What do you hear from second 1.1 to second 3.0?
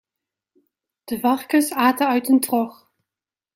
varkens aten uit een trog.